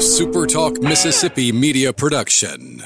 [0.00, 2.84] a SuperTalk Mississippi media production.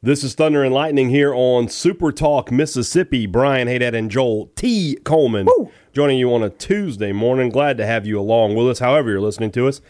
[0.00, 3.26] This is Thunder and Lightning here on Super Talk Mississippi.
[3.26, 4.96] Brian Haydad and Joel T.
[5.02, 5.48] Coleman
[5.92, 7.48] joining you on a Tuesday morning.
[7.48, 9.80] Glad to have you along with us, however you're listening to us,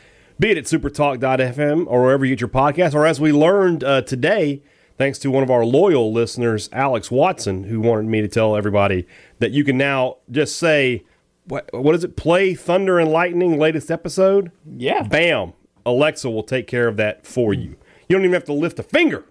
[0.40, 4.00] be it at supertalk.fm or wherever you get your podcast, or as we learned uh,
[4.00, 4.62] today,
[4.96, 9.06] thanks to one of our loyal listeners, Alex Watson, who wanted me to tell everybody
[9.40, 11.04] that you can now just say,
[11.44, 12.16] what, what is it?
[12.16, 14.52] Play Thunder and Lightning latest episode?
[14.64, 15.02] Yeah.
[15.02, 15.52] Bam.
[15.88, 17.70] Alexa will take care of that for you.
[18.08, 19.24] You don't even have to lift a finger.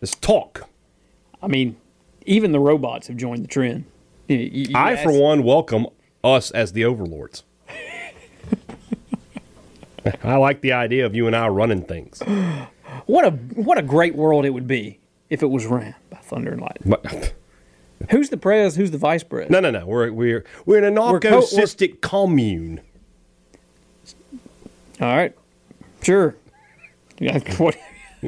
[0.00, 0.68] Just talk.
[1.42, 1.76] I mean,
[2.24, 3.84] even the robots have joined the trend.
[4.28, 5.88] You- you- I, ask- for one, welcome
[6.22, 7.42] us as the overlords.
[10.22, 12.20] I like the idea of you and I running things.
[13.06, 16.52] What a what a great world it would be if it was ran by Thunder
[16.52, 16.90] and Lightning.
[17.02, 17.34] But,
[18.10, 18.76] Who's the pres?
[18.76, 19.50] Who's the vice pres?
[19.50, 19.84] no, no, no.
[19.86, 21.44] We're we're we're in a We're co-
[22.02, 22.82] commune.
[25.00, 25.34] All right,
[26.06, 26.36] sure.
[27.18, 27.38] Yeah,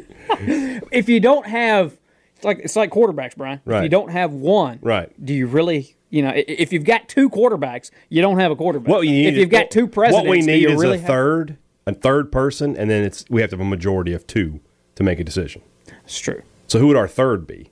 [0.91, 1.97] if you don't have,
[2.35, 3.59] it's like it's like quarterbacks, Brian.
[3.65, 3.83] If Right.
[3.83, 5.09] you don't have one, Right.
[5.23, 5.95] Do you really?
[6.09, 8.87] You know, if you've got two quarterbacks, you don't have a quarterback.
[8.89, 11.57] What you need if you've got two presidents, what we need is really a third,
[11.85, 14.59] a third person, and then it's we have to have a majority of two
[14.95, 15.61] to make a decision.
[16.03, 16.41] It's true.
[16.67, 17.69] So who would our third be?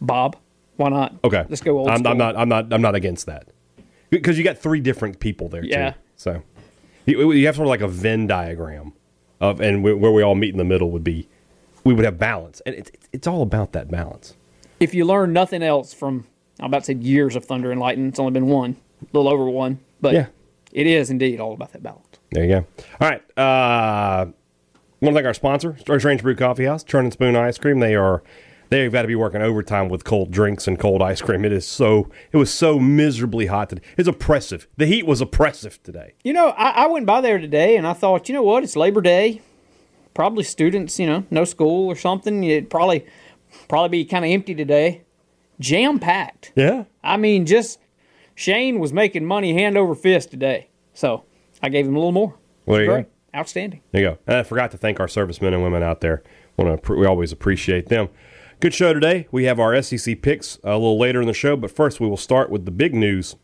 [0.00, 0.36] Bob,
[0.76, 1.16] why not?
[1.24, 2.06] Okay, let's go old I'm.
[2.06, 2.36] I'm not.
[2.36, 2.72] I'm not.
[2.72, 3.48] I'm not against that
[4.10, 5.64] because you got three different people there.
[5.64, 5.90] Yeah.
[5.90, 5.98] Too.
[6.16, 6.42] So
[7.06, 8.92] you, you have sort of like a Venn diagram
[9.40, 11.28] of, and where where we all meet in the middle would be,
[11.84, 14.34] we would have balance, and it's it's all about that balance.
[14.80, 16.26] if you learn nothing else from
[16.58, 19.32] I'm about to say years of Thunder and Lightning, it's only been one, a little
[19.32, 20.26] over one, but Yeah.
[20.72, 22.06] it is indeed all about that balance.
[22.32, 22.66] There you go.
[23.00, 23.22] All right.
[23.38, 24.26] Uh,
[25.00, 27.80] want to thank our sponsor, Strange Brew Coffee House, Churn and Spoon Ice Cream.
[27.80, 28.22] They are
[28.70, 31.44] they've got to be working overtime with cold drinks and cold ice cream.
[31.44, 33.82] It is so it was so miserably hot today.
[33.98, 34.66] It's oppressive.
[34.76, 36.14] The heat was oppressive today.
[36.24, 38.76] You know, I, I went by there today and I thought, you know what, it's
[38.76, 39.42] Labor Day,
[40.14, 42.42] probably students, you know, no school or something.
[42.44, 43.04] It'd probably
[43.68, 45.02] probably be kind of empty today,
[45.58, 46.52] jam packed.
[46.54, 46.84] Yeah.
[47.02, 47.78] I mean, just
[48.34, 51.24] Shane was making money hand over fist today, so
[51.62, 52.34] I gave him a little more.
[52.64, 53.02] Well, there you Great,
[53.32, 53.38] go.
[53.38, 53.80] outstanding.
[53.92, 54.18] There you go.
[54.26, 56.22] And I forgot to thank our servicemen and women out there.
[56.56, 58.08] We always appreciate them.
[58.60, 59.26] Good show today.
[59.32, 62.18] We have our SEC picks a little later in the show, but first we will
[62.18, 63.36] start with the big news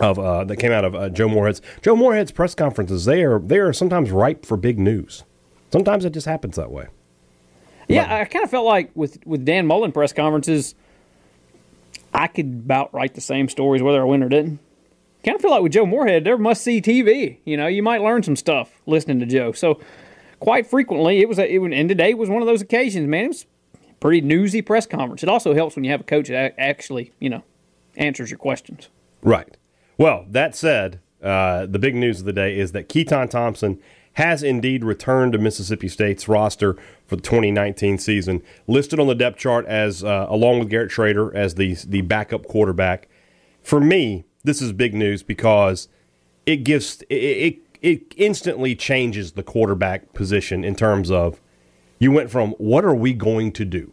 [0.00, 3.04] of uh, that came out of uh, Joe Moorhead's Joe Moorhead's press conferences.
[3.04, 5.24] They are they are sometimes ripe for big news.
[5.70, 6.86] Sometimes it just happens that way.
[7.88, 10.74] Yeah, I kind of felt like with with Dan Mullen press conferences,
[12.14, 14.60] I could about write the same stories whether I win or didn't.
[15.26, 17.36] Kind of feel like with Joe Moorhead, there must see TV.
[17.44, 19.52] You know, you might learn some stuff listening to Joe.
[19.52, 19.78] So,
[20.40, 23.06] quite frequently, it was a, it and today was one of those occasions.
[23.06, 23.46] Man, it was
[24.02, 25.22] pretty newsy press conference.
[25.22, 27.44] It also helps when you have a coach that actually, you know,
[27.96, 28.88] answers your questions.
[29.22, 29.56] Right.
[29.96, 33.78] Well, that said, uh, the big news of the day is that Keytaon Thompson
[34.14, 36.76] has indeed returned to Mississippi State's roster
[37.06, 41.32] for the 2019 season, listed on the depth chart as uh, along with Garrett Shrader
[41.32, 43.08] as the the backup quarterback.
[43.62, 45.88] For me, this is big news because
[46.44, 51.40] it gives it, it it instantly changes the quarterback position in terms of
[52.02, 53.92] you went from what are we going to do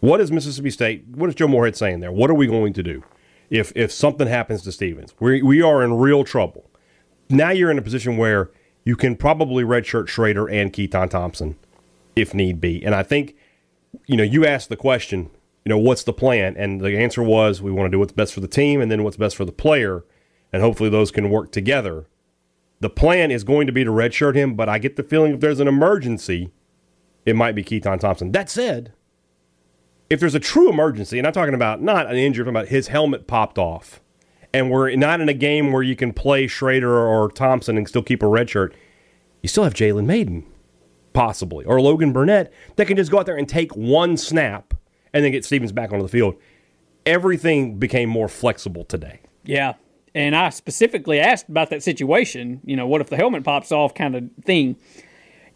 [0.00, 1.04] what is Mississippi State?
[1.08, 2.10] What is Joe Moorhead saying there?
[2.10, 3.04] What are we going to do
[3.50, 5.14] if if something happens to Stevens?
[5.20, 6.70] We we are in real trouble.
[7.28, 8.50] Now you're in a position where
[8.84, 11.56] you can probably redshirt Shrader and Keytaon Thompson
[12.16, 12.82] if need be.
[12.84, 13.36] And I think
[14.06, 15.30] you know you asked the question,
[15.66, 16.56] you know, what's the plan?
[16.56, 19.04] And the answer was we want to do what's best for the team and then
[19.04, 20.04] what's best for the player,
[20.50, 22.06] and hopefully those can work together.
[22.80, 25.40] The plan is going to be to redshirt him, but I get the feeling if
[25.40, 26.50] there's an emergency,
[27.26, 28.32] it might be Keytaon Thompson.
[28.32, 28.92] That said,
[30.08, 32.68] if there's a true emergency, and I'm talking about not an injury, I'm talking about
[32.68, 34.00] his helmet popped off,
[34.52, 38.02] and we're not in a game where you can play Shrader or Thompson and still
[38.02, 38.74] keep a red shirt,
[39.42, 40.44] you still have Jalen Mayden,
[41.12, 44.74] possibly, or Logan Burnett that can just go out there and take one snap
[45.12, 46.34] and then get Stevens back onto the field.
[47.06, 49.20] Everything became more flexible today.
[49.44, 49.74] Yeah.
[50.14, 53.94] And I specifically asked about that situation, you know, what if the helmet pops off
[53.94, 54.76] kind of thing.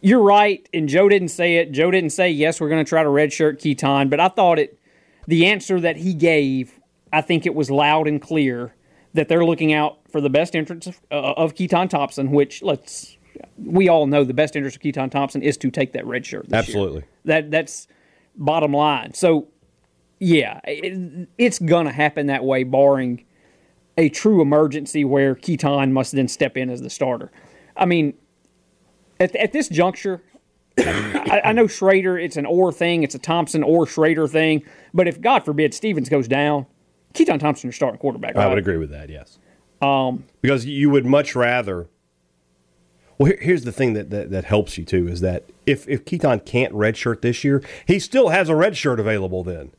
[0.05, 1.71] You're right, and Joe didn't say it.
[1.71, 4.77] Joe didn't say, yes, we're going to try to redshirt Keytaon, but I thought it,
[5.25, 6.79] the answer that he gave,
[7.11, 8.75] I think it was loud and clear
[9.15, 13.17] that they're looking out for the best interest of, uh, of Keytaon Thompson, which let's,
[13.57, 16.49] we all know the best interest of Keytaon Thompson is to take that red shirt.
[16.49, 16.59] this year.
[16.59, 17.03] Absolutely.
[17.23, 17.87] That That's
[18.35, 19.15] bottom line.
[19.15, 19.47] So,
[20.19, 23.25] yeah, it, it's going to happen that way, barring
[23.97, 27.31] a true emergency where Keytaon must then step in as the starter.
[27.75, 28.13] I mean,
[29.19, 30.21] at, at this juncture,
[30.77, 34.63] I, I know Shrader, it's an or thing, it's a Thompson or Shrader thing,
[34.93, 36.65] but if God forbid Stevens goes down,
[37.13, 38.35] Keytaon Thompson, your starting quarterback.
[38.35, 39.39] I would agree with that, yes.
[39.81, 41.87] Um, because you would much rather.
[43.17, 46.03] Well, here, here's the thing that, that that helps you too is that if if
[46.05, 49.43] Keytaon can't redshirt this year, he still has a redshirt available.
[49.43, 49.71] Then,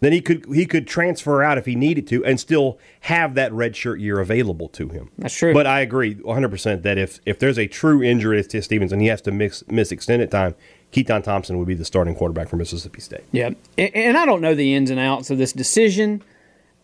[0.00, 3.52] then he could he could transfer out if he needed to and still have that
[3.52, 5.10] red shirt year available to him.
[5.18, 5.52] That's true.
[5.52, 9.02] But I agree 100 percent that if if there's a true injury to Stevens and
[9.02, 10.54] he has to mix, miss extended time,
[10.92, 13.24] Keytaon Thompson would be the starting quarterback for Mississippi State.
[13.32, 16.22] Yeah, and, and I don't know the ins and outs of this decision,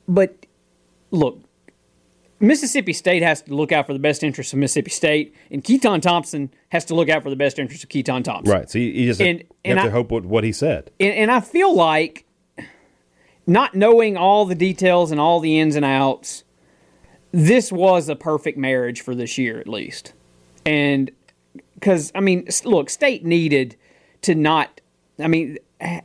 [0.08, 0.34] but
[1.10, 1.40] look,
[2.40, 6.02] Mississippi State has to look out for the best interests of Mississippi State, and Keytaon
[6.02, 8.52] Thompson has to look out for the best interests of Keytaon Thompson.
[8.52, 8.68] Right.
[8.68, 10.90] So you, you just And- you and have I- to hope what, what he said.
[11.00, 12.23] And, and I feel like
[13.46, 16.44] not knowing all the details and all the ins and outs,
[17.32, 20.12] this was a perfect marriage for this year at least.
[20.64, 21.10] And
[21.74, 23.76] because, I mean, look, State needed
[24.22, 24.80] to not,
[25.18, 25.58] I mean,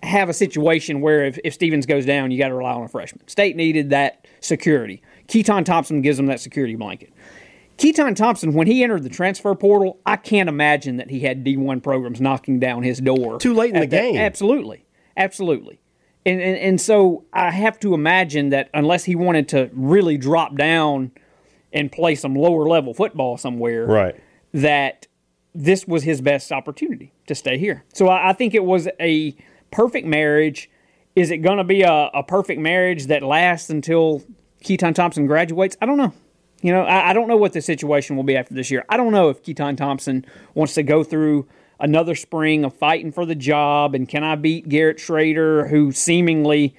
[0.03, 2.87] have a situation where if, if Stevens goes down, you got to rely on a
[2.87, 3.25] freshman.
[3.27, 5.01] State needed that security.
[5.27, 7.13] Keytaon Thompson gives them that security blanket.
[7.77, 11.81] Keytaon Thompson, when he entered the transfer portal, I can't imagine that he had D1
[11.81, 13.39] programs knocking down his door.
[13.39, 14.17] Too late in the that- game.
[14.17, 14.83] Absolutely.
[15.15, 15.79] Absolutely.
[16.25, 20.55] And, and, and so I have to imagine that unless he wanted to really drop
[20.55, 21.11] down
[21.71, 24.15] and play some lower level football somewhere, Right.
[24.53, 25.07] that
[25.55, 27.83] this was his best opportunity to stay here.
[27.93, 29.35] So I, I think it was a
[29.71, 30.69] perfect marriage.
[31.15, 34.23] Is it going to be a, a perfect marriage that lasts until
[34.63, 35.77] Keytaon Thompson graduates?
[35.81, 36.13] I don't know.
[36.61, 38.83] You know, I, I don't know what the situation will be after this year.
[38.89, 41.47] I don't know if Keytaon Thompson wants to go through
[41.79, 46.75] another spring of fighting for the job and can I beat Garrett Shrader, who seemingly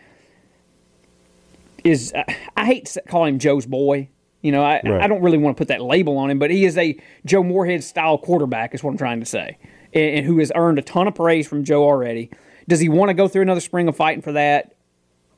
[1.85, 2.13] is
[2.57, 4.09] I hate to call him Joe's boy.
[4.43, 5.03] You know, I, Right.
[5.03, 7.43] I don't really want to put that label on him, but he is a Joe
[7.43, 9.59] Moorhead style quarterback, is what I'm trying to say,
[9.93, 12.31] and, and who has earned a ton of praise from Joe already.
[12.69, 14.75] Does he want to go through another spring of fighting for that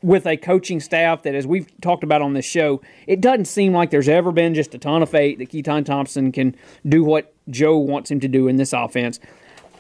[0.03, 3.73] with a coaching staff that, as we've talked about on this show, it doesn't seem
[3.73, 6.57] like there's ever been just a ton of faith that Keytaon Thompson can
[6.87, 9.21] do what Joe wants him to do in this offense.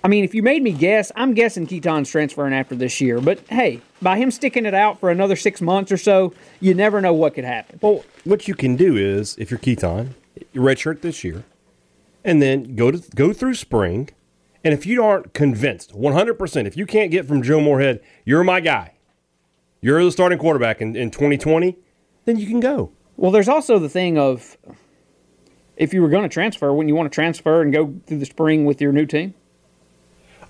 [0.04, 3.20] I mean, if you made me guess, I'm guessing Keytaon's transferring after this year.
[3.20, 7.00] But hey, by him sticking it out for another six months or so, you never
[7.00, 7.78] know what could happen.
[7.80, 10.14] Well, what you can do is, if you're Keytaon,
[10.54, 11.44] redshirt this year,
[12.24, 14.10] and then go to go through spring,
[14.64, 18.42] and if you aren't convinced 100, percent if you can't get from Joe Moorhead, you're
[18.42, 18.94] my guy,
[19.80, 21.76] you're the starting quarterback in, in 2020,
[22.24, 22.90] then you can go.
[23.16, 24.56] Well, there's also the thing of
[25.76, 28.26] if you were going to transfer, wouldn't you want to transfer and go through the
[28.26, 29.34] spring with your new team?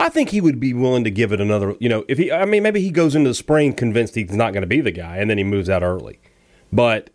[0.02, 1.76] I think he would be willing to give it another.
[1.78, 4.52] You know, if he, I mean, maybe he goes into the spring convinced he's not
[4.52, 6.19] going to be the guy, and then he moves out early.
[6.72, 7.10] But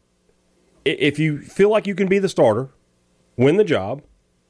[0.85, 2.69] if you feel like you can be the starter,
[3.35, 4.03] win the job,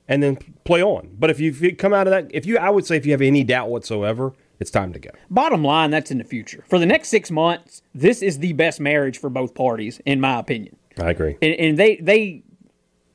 [0.07, 1.15] and then play on.
[1.17, 3.23] But if you, come out of that, if you, I would say, if you have
[3.23, 5.09] any doubt whatsoever, it's time to go.
[5.31, 6.63] Bottom line, that's in the future.
[6.69, 10.37] For the next six months, this is the best marriage for both parties, in my
[10.37, 10.75] opinion.
[11.01, 11.37] I agree.
[11.41, 12.43] And, and they, they,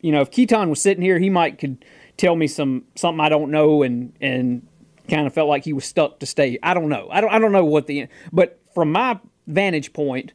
[0.01, 1.85] you know, if Keytaon was sitting here, he might could
[2.17, 4.67] tell me some something I don't know, and and
[5.13, 6.59] kind of felt like he was stuck to stay.
[6.63, 7.09] I don't know.
[7.11, 7.31] I don't.
[7.31, 8.09] I don't know what the.
[8.33, 10.33] But from my vantage point,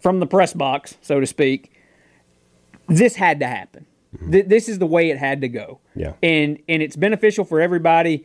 [0.00, 1.72] from the press box, so to speak,
[2.88, 3.86] this had to happen.
[4.16, 4.30] Mm-hmm.
[4.32, 5.80] Th- this is the way it had to go.
[5.94, 6.14] Yeah.
[6.22, 8.24] And and it's beneficial for everybody.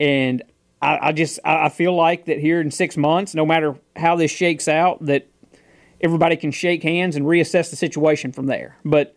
[0.00, 0.42] And
[0.80, 4.16] I, I just I I feel like that here in six months, no matter how
[4.16, 5.28] this shakes out, that
[6.00, 8.78] everybody can shake hands and reassess the situation from there.
[8.84, 9.14] But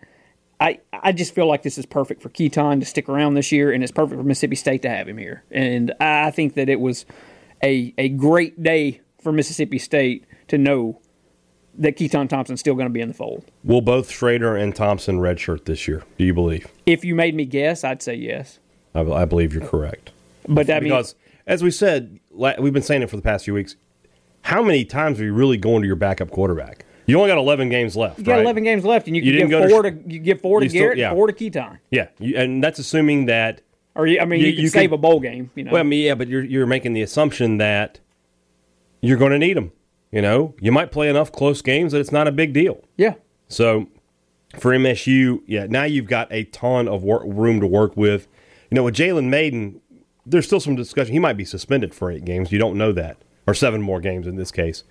[0.60, 3.72] I I just feel like this is perfect for Keytaon to stick around this year,
[3.72, 5.44] and it's perfect for Mississippi State to have him here.
[5.52, 7.06] And I think that it was
[7.64, 11.00] a a great day for Mississippi State to know
[11.78, 13.46] that Keytaon Thompson's still going to be in the fold.
[13.64, 16.04] Will both Shrader and Thompson redshirt this year?
[16.18, 16.68] Do you believe?
[16.86, 18.60] If you made me guess, I'd say yes.
[18.94, 20.12] I, I believe you're correct.
[20.48, 21.16] But mean, Because,
[21.48, 23.76] as we said, we've been saying it for the past few weeks.
[24.42, 26.86] How many times are you really going to your backup quarterback?
[27.10, 28.20] You only got 11 games left.
[28.20, 28.42] you got right?
[28.42, 30.66] 11 games left, and you, You can give go to to, you give four to
[30.66, 31.14] you still- Garrett, yeah.
[31.14, 31.80] four to Keytaon.
[31.92, 33.62] Yeah, you, and that's assuming that.
[33.96, 35.50] Or you- I mean, You- you, can you save could- a bowl game.
[35.56, 38.00] You know, Well, I mean, yeah, but you're you're making the assumption that
[39.02, 39.72] you're going to need them.
[40.12, 42.84] You know, you might play enough close games that it's not a big deal.
[42.98, 43.14] yeah.
[43.48, 43.88] So
[44.58, 48.28] for MSU, yeah, now you've got a ton of work, room to work with.
[48.72, 49.82] You know, with Jalen Mayden,
[50.26, 51.14] there's still some discussion.
[51.14, 52.52] He might be suspended for eight games.
[52.52, 54.84] You don't know that, or seven more games in this case.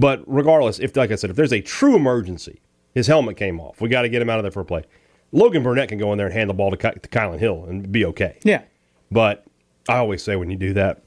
[0.00, 2.62] But regardless, if like I said, if there's a true emergency,
[2.94, 3.82] his helmet came off.
[3.82, 4.84] We got to get him out of there for a play.
[5.30, 7.66] Logan Burnett can go in there and hand the ball to, Ky- to Kylan Hill
[7.66, 8.38] and be okay.
[8.42, 8.62] Yeah.
[9.10, 9.44] But
[9.90, 11.02] I always say when you do that,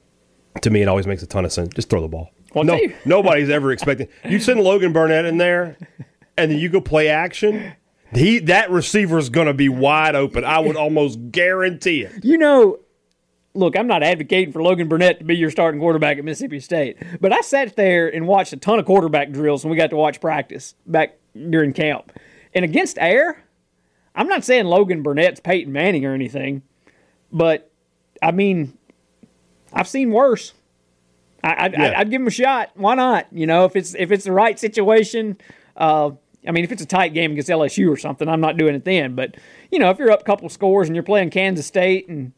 [0.62, 1.74] to me, it always makes a ton of sense.
[1.74, 2.30] Just throw the ball.
[2.54, 5.76] Well, no, nobody's ever expecting you send Logan Burnett in there,
[6.38, 7.74] and then you go play action.
[8.12, 10.44] He that receiver is going to be wide open.
[10.44, 12.24] I would almost guarantee it.
[12.24, 12.78] You know,
[13.54, 16.96] look, I'm not advocating for Logan Burnett to be your starting quarterback at Mississippi State,
[17.20, 19.96] but I sat there and watched a ton of quarterback drills when we got to
[19.96, 21.16] watch practice back
[21.50, 22.12] during camp.
[22.52, 23.44] And against air,
[24.14, 26.62] I'm not saying Logan Burnett's Peyton Manning or anything,
[27.32, 27.70] but
[28.22, 28.76] I mean,
[29.72, 30.52] I've seen worse.
[31.42, 32.04] I, I'd, Yeah.
[32.04, 32.70] Give him a shot.
[32.74, 33.26] Why not?
[33.32, 35.38] You know, if it's if it's the right situation.
[35.76, 36.12] Uh,
[36.46, 38.84] I mean, if it's a tight game against LSU or something, I'm not doing it
[38.84, 39.14] then.
[39.14, 39.36] But
[39.72, 42.32] you know, if you're up a couple scores and you're playing Kansas State and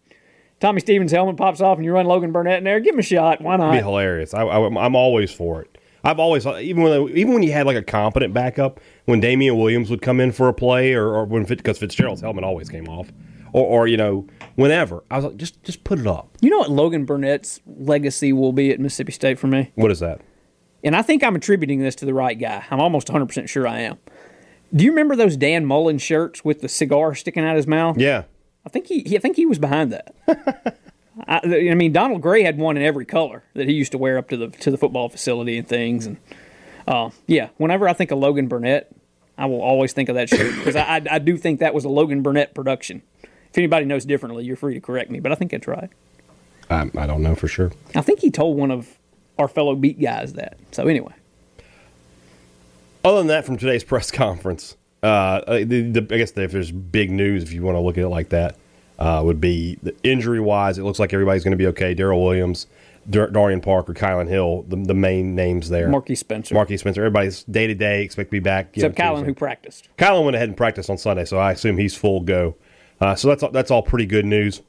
[0.60, 3.02] Tommy Stevens' helmet pops off and you run Logan Burnett in there, give him a
[3.02, 3.40] shot.
[3.40, 3.72] Why not?
[3.72, 4.32] be hilarious.
[4.32, 5.78] I, I, I'm always for it.
[6.02, 9.90] I've always even when even when you had like a competent backup, when Damian Williams
[9.90, 13.10] would come in for a play, or, or when because Fitzgerald's helmet always came off,
[13.52, 16.28] or, or you know whenever I was like, just just put it up.
[16.40, 19.72] You know what Logan Burnett's legacy will be at Mississippi State for me?
[19.75, 20.20] What is that?
[20.84, 22.64] and I think I'm attributing this to the right guy.
[22.70, 23.98] I'm almost 100% sure I am.
[24.72, 27.98] Do you remember those Dan Mullen shirts with the cigar sticking out his mouth?
[27.98, 28.25] Yeah,
[28.66, 30.14] I think he, he I think he was behind that.
[31.28, 34.18] I, I mean, Donald Gray had one in every color that he used to wear
[34.18, 36.06] up to the to the football facility and things.
[36.06, 36.18] And
[36.87, 38.94] uh, yeah, whenever I think of Logan Burnett,
[39.38, 41.85] I will always think of that shirt because I, I I do think that was
[41.85, 43.02] a Logan Burnett production.
[43.23, 45.88] If anybody knows differently, you're free to correct me, but I think that's right.
[46.68, 47.73] I, I don't know for sure.
[47.94, 48.99] I think he told one of
[49.38, 50.58] our fellow beat guys that.
[50.73, 51.14] So anyway.
[53.04, 57.10] Other than that, from today's press conference, uh, the, the, I guess if there's big
[57.10, 58.56] news, if you want to look at it like that,
[58.98, 60.78] uh, would be the injury wise.
[60.78, 61.94] It looks like everybody's going to be okay.
[61.94, 62.66] Daryl Williams,
[63.08, 65.88] Dar- Darian Parker, Kylan Hill, the, the main names there.
[65.88, 66.54] Marquis Spencer.
[66.54, 67.02] Marquis Spencer.
[67.02, 68.02] Everybody's day to day.
[68.02, 68.70] Expect to be back.
[68.74, 69.26] Except know, Kylan, Tuesday.
[69.26, 69.88] who practiced.
[69.98, 72.56] Kylan went ahead and practiced on Sunday, so I assume he's full go.
[73.00, 74.62] Uh, so that's all, that's all pretty good news.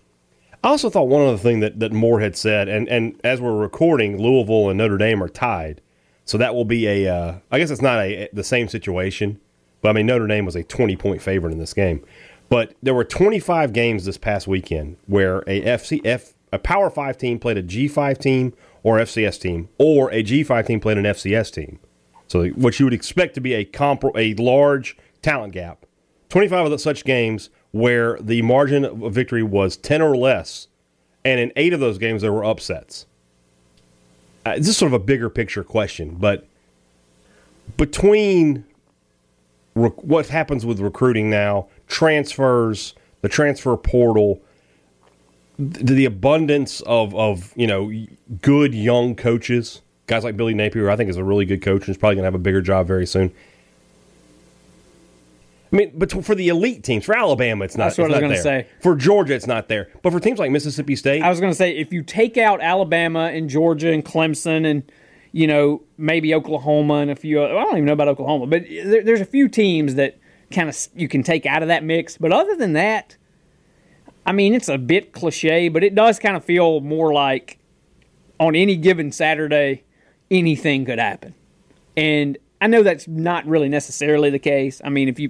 [0.63, 4.21] I also thought one other thing that, that Moorhead said, and, and as we're recording,
[4.21, 5.81] Louisville and Notre Dame are tied.
[6.25, 9.39] So that will be a, uh, I guess it's not a the same situation,
[9.81, 12.03] but I mean, Notre Dame was a 20 point favorite in this game.
[12.49, 17.17] But there were 25 games this past weekend where a FC, F, a Power 5
[17.17, 18.53] team played a G5 team
[18.83, 21.79] or FCS team, or a G5 team played an FCS team.
[22.27, 25.85] So what you would expect to be a compar- a large talent gap.
[26.29, 30.67] 25 of such games where the margin of victory was 10 or less,
[31.25, 33.05] and in eight of those games there were upsets.
[34.45, 36.47] Uh, this is sort of a bigger picture question, but
[37.75, 38.65] between
[39.77, 44.41] re- what happens with recruiting now, transfers, the transfer portal,
[45.57, 47.91] th- the abundance of, of you know
[48.41, 51.89] good young coaches, guys like Billy Napier, I think is a really good coach and
[51.89, 53.33] is probably going to have a bigger job very soon.
[55.71, 57.85] I mean, but for the elite teams, for Alabama, it's not.
[57.85, 58.67] That's what it's I was gonna say.
[58.81, 59.89] For Georgia, it's not there.
[60.01, 62.61] But for teams like Mississippi State, I was going to say if you take out
[62.61, 64.89] Alabama and Georgia and Clemson and
[65.37, 68.63] you know maybe Oklahoma and a few, Other, I don't even know about Oklahoma, but
[68.67, 70.17] there, there's a few teams that
[70.49, 72.17] kind of you can take out of that mix.
[72.17, 73.17] But other than that,
[74.25, 77.59] I mean, it's a bit cliche, but it does kind of feel more like
[78.39, 79.83] on any given Saturday,
[80.31, 81.35] anything could happen.
[81.95, 84.81] And I know that's not really necessarily the case.
[84.83, 85.29] I mean, if you,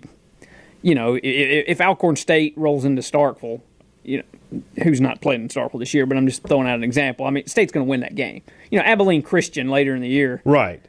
[0.81, 3.59] you know, if, if Alcorn State rolls into Starkville,
[4.07, 6.83] you know, who's not playing in Starkville this year, but I'm just throwing out an
[6.83, 7.25] example.
[7.25, 8.41] I mean, State's going to win that game.
[8.71, 10.81] You know, Abilene Christian later in the year, right?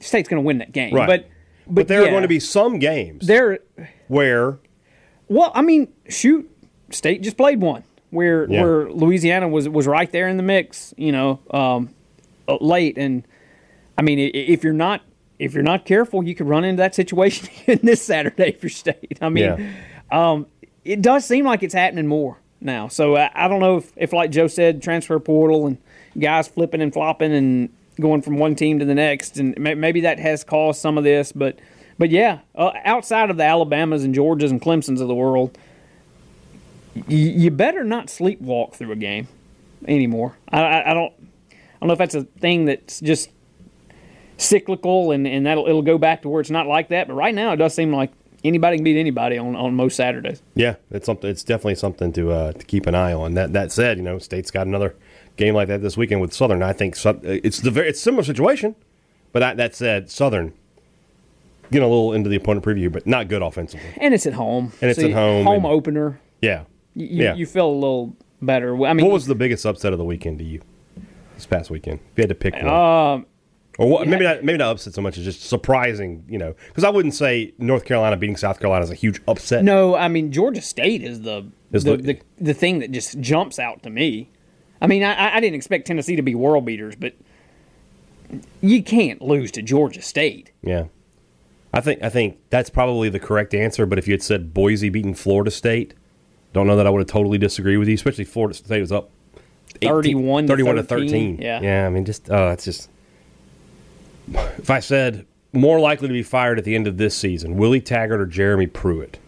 [0.00, 0.92] State's going to win that game.
[0.92, 1.06] Right.
[1.06, 1.28] But,
[1.66, 3.60] but, But there are going to be some games there.
[4.08, 4.58] where
[5.28, 6.50] Well, I mean, shoot,
[6.90, 8.62] State just played one where Yeah.
[8.62, 10.92] where Louisiana was was right there in the mix.
[10.96, 11.90] You know, um,
[12.48, 13.26] uh, late, and
[13.96, 15.02] I mean, if you're not
[15.38, 19.18] if you're not careful, you could run into that situation in this Saturday for State.
[19.20, 19.44] I mean,
[20.10, 20.42] yeah,
[20.84, 22.88] it does seem like it's happening more now.
[22.88, 25.78] So I, don't know if, if, like Joe said, transfer portal and
[26.18, 27.68] guys flipping and flopping and
[28.00, 31.04] going from one team to the next, and may, maybe that has caused some of
[31.04, 31.32] this.
[31.32, 31.58] But
[31.98, 35.56] but yeah, uh, outside of the Alabamas and Georgias and Clemsons of the world,
[36.94, 39.28] y- you better not sleepwalk through a game
[39.88, 40.36] anymore.
[40.50, 41.12] I, I, I don't
[41.52, 43.30] I don't know if that's a thing that's just
[44.38, 47.08] cyclical and, and that'll it'll go back to where it's not like that.
[47.08, 48.12] But right now, it does seem like
[48.46, 50.42] anybody can beat anybody on, on most Saturdays.
[50.54, 51.28] yeah, it's something.
[51.30, 53.34] It's definitely something to uh, to keep an eye on.
[53.34, 54.94] That that said, you know, State's got another
[55.36, 56.62] game like that this weekend with Southern.
[56.62, 58.74] I think it's the very it's a similar situation,
[59.32, 60.52] but that, that said, Southern
[61.70, 63.88] getting a little into the opponent preview, but not good offensively.
[63.98, 64.72] And it's at home.
[64.80, 66.20] And it's So at home, Home and- opener.
[66.40, 66.62] Yeah,
[66.94, 67.34] You, you- yeah.
[67.34, 68.86] you feel a little better.
[68.86, 70.60] I mean, what was the biggest upset of the weekend to you
[71.34, 71.98] this past weekend?
[72.12, 72.68] If you had to pick one.
[72.68, 73.26] Um,
[73.78, 76.82] Or what, maybe not maybe not upset so much as just surprising, you know, because
[76.84, 79.64] I wouldn't say North Carolina beating South Carolina is a huge upset.
[79.64, 83.20] no, I mean Georgia State is the Is the, the- the the thing that just
[83.20, 84.30] jumps out to me.
[84.80, 87.14] I mean, I, I didn't expect Tennessee to be world beaters, but
[88.60, 90.52] you can't lose to Georgia State.
[90.62, 90.84] Yeah,
[91.72, 93.86] I think I think that's probably the correct answer.
[93.86, 95.94] But if you had said Boise beating Florida State,
[96.52, 97.94] don't know that I would have totally disagreed with you.
[97.94, 99.10] Especially Florida State was up
[99.82, 101.08] 18 31 to 31 to 13.
[101.08, 101.38] 13.
[101.40, 101.60] Yeah.
[101.60, 101.86] yeah.
[101.86, 102.90] I mean, just uh, oh, that's just.
[104.28, 107.80] If I said more likely to be fired at the end of this season, Willie
[107.80, 109.18] Taggart or Jeremy Pruitt,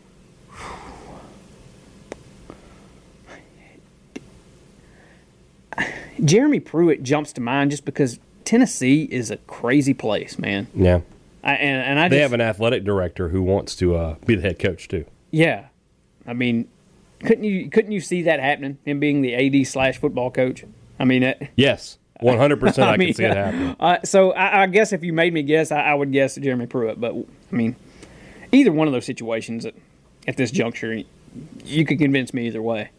[6.24, 10.66] Jeremy Pruitt jumps to mind just because Tennessee is a crazy place, man.
[10.74, 11.00] Yeah.
[11.44, 14.34] I, and, and I They just, have an athletic director who wants to uh, be
[14.34, 15.04] the head coach too.
[15.30, 15.66] yeah.
[16.26, 16.68] I mean,
[17.20, 18.76] couldn't you couldn't you see that happening?
[18.84, 20.62] Him being the AD slash football coach.
[21.00, 22.88] I mean, it, Yes, one hundred percent.
[22.88, 23.76] I mean, can see it happening.
[23.80, 26.66] Uh, so I, I guess if you made me guess, I, I would guess Jeremy
[26.66, 27.00] Pruitt.
[27.00, 27.76] But I mean,
[28.52, 29.74] either one of those situations at,
[30.26, 31.02] at this juncture,
[31.64, 32.90] you could convince me either way.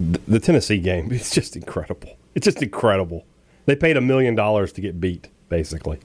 [0.00, 2.16] The Tennessee game is just incredible.
[2.34, 3.24] It's just incredible.
[3.66, 6.00] They paid a million dollars to get beat, basically.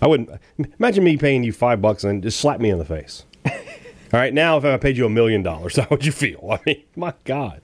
[0.00, 0.30] I wouldn't
[0.78, 3.24] imagine me paying you five bucks and just slap me in the face.
[3.46, 3.52] All
[4.12, 6.48] right, now if I paid you a million dollars, how would you feel?
[6.52, 7.60] I mean, my God.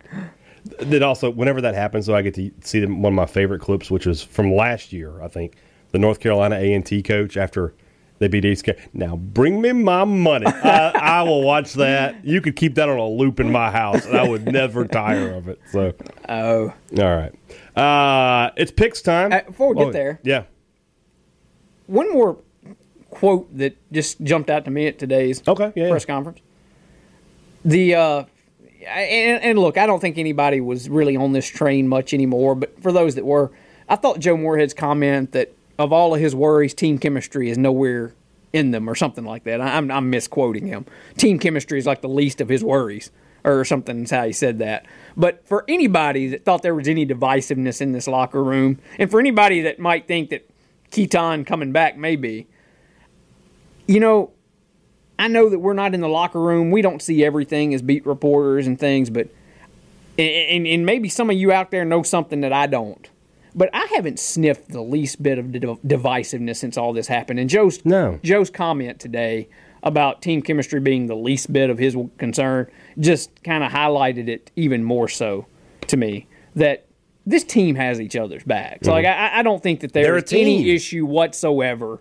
[0.80, 3.60] Then also, whenever that happens, so I get to see them, one of my favorite
[3.60, 5.54] clips, which was from last year, I think,
[5.92, 7.74] the North Carolina A and T coach after
[8.18, 8.64] they beat East.
[8.64, 8.88] Carolina.
[8.94, 10.46] Now bring me my money.
[10.48, 12.24] I, I will watch that.
[12.24, 15.34] You could keep that on a loop in my house, and I would never tire
[15.34, 15.60] of it.
[15.70, 15.92] So,
[16.28, 17.34] Oh, all right,
[17.76, 19.32] uh, it's picks time.
[19.32, 20.44] Uh, before we get Oh, there- yeah,
[21.86, 22.38] one more
[23.10, 26.40] quote that just jumped out to me at today's okay, yeah, press conference.
[27.64, 28.24] The uh,
[28.86, 32.54] and, and look, I don't think anybody was really on this train much anymore.
[32.54, 33.50] But for those that were,
[33.88, 38.14] I thought Joe Moorhead's comment that of all of his worries, team chemistry is nowhere
[38.52, 39.60] in them, or something like that.
[39.60, 40.86] I'm, I'm misquoting him.
[41.16, 43.10] Team chemistry is like the least of his worries,
[43.42, 44.04] or something.
[44.04, 44.86] Is how he said that.
[45.16, 49.18] But for anybody that thought there was any divisiveness in this locker room, and for
[49.18, 50.48] anybody that might think that
[50.92, 52.46] Keytaon coming back maybe,
[53.88, 54.30] you know,
[55.18, 56.70] I know that we're not in the locker room.
[56.70, 59.28] We don't see everything as beat reporters and things, but
[60.18, 63.08] and, and maybe some of you out there know something that I don't.
[63.54, 67.38] But I haven't sniffed the least bit of divisiveness since all this happened.
[67.38, 68.18] And Joe's No.
[68.22, 69.48] Joe's comment today
[69.84, 72.68] about team chemistry being the least bit of his concern
[72.98, 75.46] just kind of highlighted it even more so
[75.86, 76.86] to me that
[77.26, 78.88] this team has each other's backs.
[78.88, 80.02] Like I, I don't think that Mm-hmm.
[80.02, 82.00] They're there's any issue whatsoever.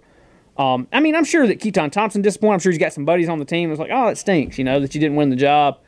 [0.57, 2.53] Um, I mean, I'm sure that Keytaon Thompson disappointed.
[2.53, 3.71] I'm sure he's got some buddies on the team.
[3.71, 5.79] It's like, oh, it stinks, you know, that you didn't win the job.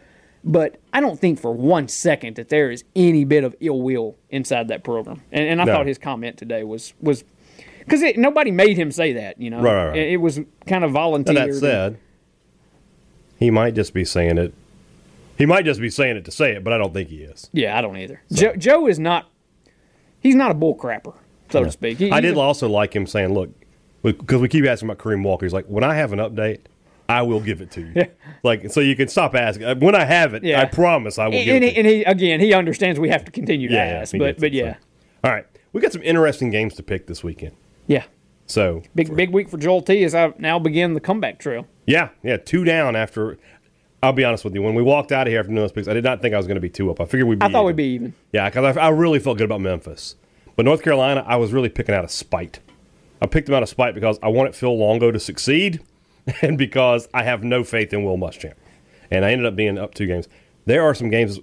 [0.44, 4.16] But I don't think for one second that there is any bit of ill will
[4.30, 5.22] inside that program.
[5.32, 5.74] And, and I No.
[5.74, 7.24] thought his comment today was was
[7.80, 9.40] because nobody made him say that.
[9.42, 9.98] You know, Right, right, right.
[9.98, 11.54] It, it was kind of Now, volunteered.
[11.54, 11.98] that said,
[13.40, 14.54] he might just be saying it.
[15.38, 17.50] He might just be saying it to say it, but I don't think he is.
[17.52, 18.22] yeah, I don't either.
[18.32, 19.30] Joe, Joe is not.
[20.22, 21.14] He's not a bull crapper,
[21.50, 21.98] so to speak.
[22.00, 23.50] He- I did a- also like him saying, "Look,"
[24.14, 25.46] because we keep asking about Kareem Walker.
[25.46, 26.60] He's like, "When I have an update,
[27.10, 28.06] I will give it to you." Yeah.
[28.44, 29.66] Like, so you can stop asking.
[29.66, 30.62] Uh, When I have it, Yeah.
[30.62, 33.10] I promise I will and, give and, it he, and he again, he understands we
[33.10, 33.80] have to continue to you.
[33.80, 34.16] ask.
[34.18, 34.80] but but yeah, so.
[35.24, 37.56] All right, we got some interesting games to pick this weekend.
[37.88, 38.04] yeah.
[38.48, 41.66] So Big big week for Joel T as I now begin the comeback trail.
[41.88, 43.38] yeah, yeah, two down after.
[44.04, 44.62] I'll be honest with you.
[44.62, 46.46] When we walked out of here after those picks, I did not think I was
[46.46, 47.02] going to be two up.
[47.02, 47.46] I figured we'd be.
[47.46, 47.66] I thought even.
[47.66, 48.14] we'd be even.
[48.34, 50.16] Yeah, because I, I really felt good about Memphis.
[50.56, 52.60] But North Carolina, I was really picking out of spite.
[53.22, 55.82] I picked them out of spite because I wanted Phil Longo to succeed
[56.42, 58.56] and because I have no faith in Will Muschamp.
[59.12, 60.28] And I ended up being up two games.
[60.66, 61.40] There are some games.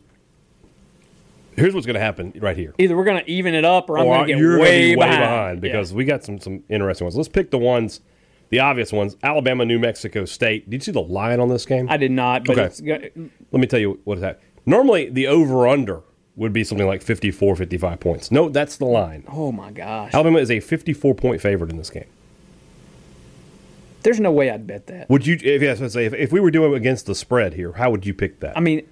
[1.57, 2.75] Here's what's going to happen right here.
[2.79, 5.07] Either we're going to even it up, or I'm going to get way, be way
[5.07, 5.21] behind.
[5.21, 7.15] behind, because we got some some interesting ones.
[7.15, 8.01] Let's pick the ones,
[8.49, 9.17] the obvious ones.
[9.23, 10.69] Alabama, New Mexico State.
[10.71, 11.89] Did you see the line on this game?
[11.91, 12.67] I did not, but Okay.
[12.67, 12.81] it's
[13.53, 14.41] Let me tell you what is that.
[14.65, 16.01] Normally, the over under
[16.37, 18.31] would be something like 54, 55 points.
[18.31, 19.25] No, that's the line.
[19.29, 22.07] oh my gosh, Alabama is a 54 point favorite in this game.
[24.03, 25.09] there's no way I'd bet that.
[25.11, 27.73] Would you, if, yes, let's say, if, if we were doing against the spread here,
[27.73, 28.57] how would you pick that?
[28.57, 28.87] I mean,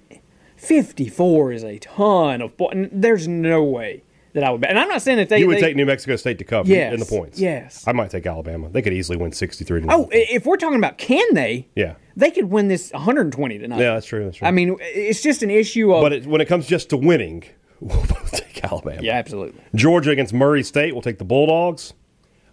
[0.57, 2.89] 54 is a ton of points.
[2.93, 4.69] There's no way that I would bet.
[4.69, 6.69] And I'm not saying that they you would they- take New Mexico State to cover
[6.69, 7.39] Yes, in the points.
[7.39, 7.83] yes.
[7.87, 8.69] I might take Alabama.
[8.69, 11.67] They could easily win 63 to Oh, if we're talking about can they?
[11.75, 11.95] Yeah.
[12.15, 13.79] They could win this 120 tonight.
[13.79, 14.25] Yeah, that's true.
[14.25, 14.47] That's true.
[14.47, 16.01] I mean, it's just an issue of.
[16.01, 17.43] but it, when it comes just to winning,
[17.79, 19.01] we'll both take Alabama.
[19.01, 19.59] yeah, absolutely.
[19.75, 20.93] Georgia against Murray State.
[20.93, 21.93] We'll take the Bulldogs.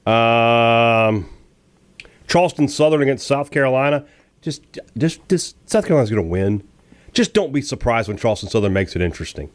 [0.07, 1.29] Um,
[2.27, 4.07] Charleston Southern against South Carolina.
[4.41, 4.63] Just,
[4.97, 6.63] just, just South Carolina's going to win.
[7.13, 9.51] Just don't be surprised when Charleston Southern makes it interesting.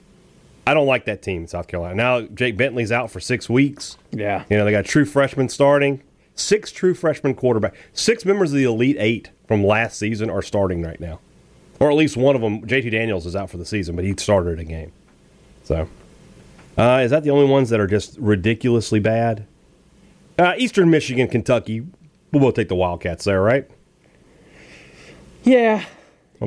[0.65, 1.95] I don't like that team, in South Carolina.
[1.95, 3.97] Now Jake Bentley's out for six weeks.
[4.11, 4.45] Yeah.
[4.49, 6.01] You know they got true freshmen starting.
[6.35, 7.75] Six true freshman quarterback.
[7.93, 11.19] Six members of the Elite Eight from last season are starting right now,
[11.79, 12.65] or at least one of them.
[12.65, 14.91] JT Daniels is out for the season, but he started a game.
[15.63, 15.87] So,
[16.77, 19.45] uh, is that the only ones that are just ridiculously bad?
[20.39, 21.85] Uh, Eastern Michigan, Kentucky.
[22.31, 23.69] We'll both take the Wildcats there, right?
[25.43, 25.85] Yeah.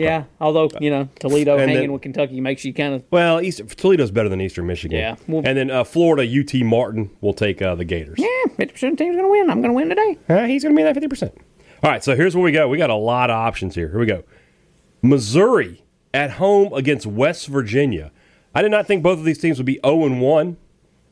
[0.00, 0.24] Yeah.
[0.40, 3.02] Although, you know, Toledo And hanging then- with Kentucky makes you kind of.
[3.10, 4.98] Well, East, Toledo's better than Eastern Michigan.
[4.98, 8.18] Yeah, well- and then uh, Florida, UT Martin will take uh, the Gators.
[8.18, 8.26] Yeah,
[8.58, 9.50] 50% of the team's going to win.
[9.50, 10.18] I'm going to win today.
[10.28, 11.36] Uh, he's going to be in that fifty percent.
[11.82, 12.68] All right, so here's where we go.
[12.68, 13.88] We got a lot of options here.
[13.90, 14.24] Here we go.
[15.02, 15.82] Missouri
[16.14, 18.10] at home against West Virginia.
[18.54, 20.56] I did not think both of these teams would be 0 and 1.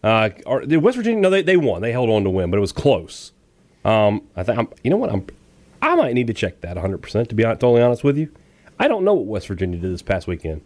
[0.03, 1.83] Uh, or, West Virginia, no, they, they won.
[1.83, 3.33] They held on to win, but it was close.
[3.85, 5.11] Um, I think, you know what?
[5.13, 5.27] I'm,
[5.83, 8.31] I might need to check that 100%, to be totally honest with you.
[8.79, 10.63] I don't know what West Virginia did this past weekend.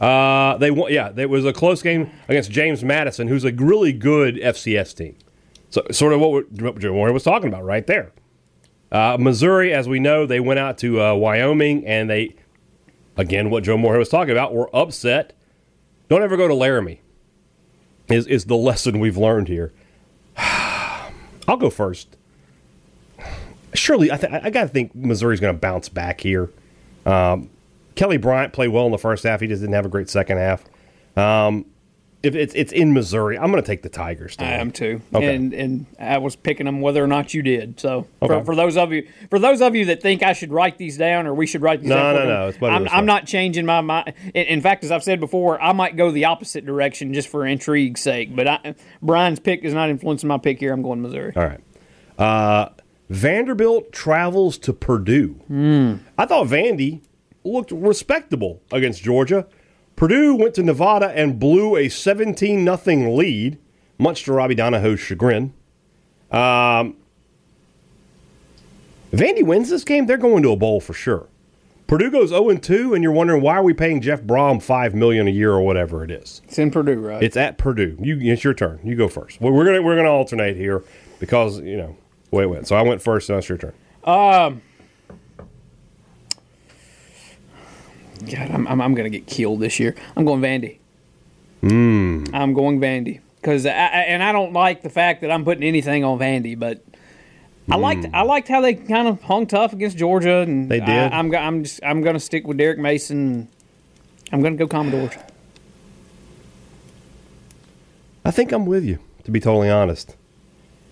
[0.00, 3.92] Uh, they won, yeah, it was a close game against James Madison, who's a really
[3.92, 5.16] good FCS team.
[5.70, 8.12] So, sort of what, Joe Moore was talking about right there.
[8.90, 12.34] Uh, Missouri, as we know, they went out to uh, Wyoming and they,
[13.16, 15.32] again, what Joe Moore was talking about, were upset.
[16.08, 17.00] Don't ever go to Laramie.
[18.08, 19.72] Is is the lesson we've learned here?
[20.36, 22.16] I'll go first.
[23.72, 26.50] Surely, I, th- I got to think Missouri's going to bounce back here.
[27.06, 27.50] Um,
[27.94, 29.40] Kelly Bryant played well in the first half.
[29.40, 30.64] He just didn't have a great second half.
[31.16, 31.66] Um,
[32.22, 34.36] if it's it's in Missouri, I'm going to take the Tigers.
[34.38, 35.34] I am too, Okay.
[35.34, 37.80] and and I was picking them whether or not you did.
[37.80, 38.38] So Okay.
[38.38, 40.96] for, for those of you for those of you that think I should write these
[40.96, 43.66] down or we should write these No, down, no, no, it's I'm, I'm not changing
[43.66, 44.14] my mind.
[44.34, 47.44] In, in fact, as I've said before, I might go the opposite direction just for
[47.44, 48.36] intrigue's sake.
[48.36, 50.72] But I, Brian's pick is not influencing my pick here.
[50.72, 51.32] I'm going Missouri.
[51.34, 51.60] All right.
[52.18, 52.68] Uh,
[53.12, 55.38] Vanderbilt travels to Purdue.
[56.16, 57.02] I thought Vandy
[57.44, 59.46] looked respectable against Georgia.
[59.96, 63.58] Purdue went to Nevada and blew a 17 0 lead,
[63.98, 65.52] much to Robbie Donahoe's chagrin.
[66.30, 66.96] Um,
[69.12, 71.28] Vandy wins this game, they're going to a bowl for sure.
[71.86, 75.28] Purdue goes 0 2, and you're wondering why are we paying Jeff Brohm 5 million
[75.28, 76.40] a year or whatever it is.
[76.44, 77.22] It's in Purdue, right?
[77.22, 77.98] It's at Purdue.
[78.00, 78.80] You, it's your turn.
[78.82, 79.38] You go first.
[79.38, 80.82] We're gonna we're gonna alternate here
[81.20, 81.96] because you know.
[82.32, 82.66] Wait, wait.
[82.66, 83.30] So I went first.
[83.30, 83.74] Now it's your turn.
[84.02, 84.62] Um.
[88.24, 89.94] God, I'm, I'm, I'm going to get killed this year.
[90.16, 90.78] I'm going Vandy.
[92.34, 96.18] I'm going Vandy because and I don't like the fact that I'm putting anything on
[96.18, 96.84] Vandy, but
[97.70, 100.88] I liked I liked how they kind of hung tough against Georgia, and They did.
[100.88, 103.48] I, I'm I'm just I'm going to stick with Derek Mason.
[104.32, 105.12] I'm going to go Commodores.
[108.24, 108.98] I think I'm with you.
[109.24, 110.16] To be totally honest,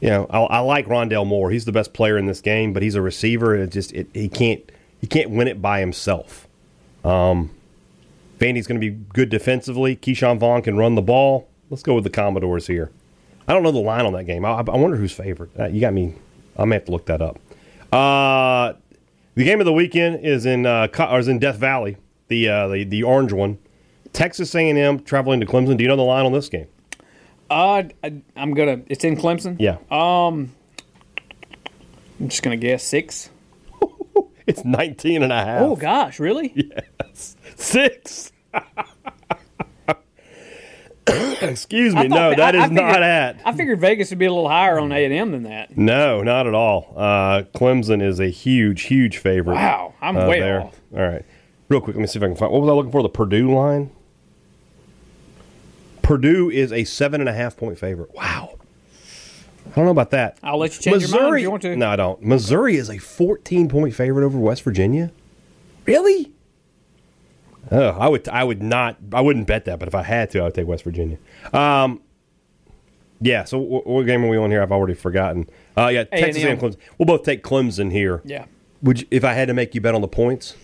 [0.00, 1.50] you know, I, I like Rondale Moore.
[1.50, 4.08] He's the best player in this game, but he's a receiver, and it just it,
[4.14, 4.62] he can't
[5.00, 6.48] he can't win it by himself.
[7.04, 7.50] Um,
[8.38, 9.96] Vandy's going to be good defensively.
[9.96, 11.48] Ke'Shawn Vaughn can run the ball.
[11.68, 12.90] Let's go with the Commodores here.
[13.46, 14.44] I don't know the line on that game.
[14.44, 15.50] I, I wonder who's favored.
[15.58, 16.14] Uh, you got me.
[16.56, 17.38] I may have to look that up.
[17.92, 18.74] Uh,
[19.34, 21.96] the game of the weekend is in uh, is in Death Valley,
[22.28, 23.58] the uh, the the orange one.
[24.12, 25.76] Texas A&M traveling to Clemson.
[25.76, 26.66] Do you know the line on this game?
[27.50, 28.80] Uh, I, I'm gonna.
[28.86, 29.56] It's in Clemson.
[29.58, 30.52] Yeah, Um,
[32.20, 33.28] I'm just gonna guess six.
[34.46, 35.62] it's 19 and a half.
[35.62, 36.52] Oh gosh, really?
[36.54, 38.30] Yes, Six.
[41.42, 42.06] Excuse me.
[42.08, 43.40] No, that- that I- is I figured- not at.
[43.44, 45.76] I figured Vegas would be a little higher on A and M than that.
[45.76, 46.92] No, not at all.
[46.96, 49.54] Uh, Clemson is a huge, huge favorite.
[49.54, 50.60] Wow, I'm uh, way there.
[50.62, 50.80] off.
[50.94, 51.24] All right.
[51.68, 52.52] Real quick, let me see if I can find.
[52.52, 53.02] What was I looking for?
[53.02, 53.90] The Purdue line?
[56.10, 58.12] Purdue is a seven and a half point favorite.
[58.12, 58.58] Wow.
[59.64, 60.38] I don't know about that.
[60.42, 61.76] I'll let you change your mind if you want to.
[61.76, 62.20] No, I don't.
[62.20, 65.12] Missouri is a 14 point favorite over West Virginia.
[65.86, 66.32] Really?
[67.70, 68.28] Oh, I would.
[68.28, 68.96] I would not.
[69.12, 69.78] I wouldn't bet that.
[69.78, 71.16] But if I had to, I would take West Virginia.
[71.52, 72.02] Um.
[73.20, 73.44] Yeah.
[73.44, 74.62] So what, what game are we on here?
[74.62, 75.48] I've already forgotten.
[75.76, 76.50] Uh, yeah, Texas A&M.
[76.50, 76.76] and Clemson.
[76.98, 78.20] We'll both take Clemson here.
[78.24, 78.46] Yeah.
[78.82, 80.56] Would you, if I had to make you bet on the points?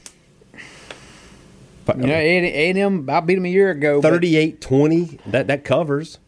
[1.89, 4.01] You know, A and M about beat them a year ago.
[4.01, 6.19] but- 38-20, that that covers.